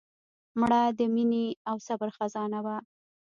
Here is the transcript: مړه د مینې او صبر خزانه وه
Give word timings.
مړه 0.59 0.81
د 0.97 0.99
مینې 1.13 1.45
او 1.69 1.75
صبر 1.87 2.09
خزانه 2.17 2.59
وه 2.65 2.77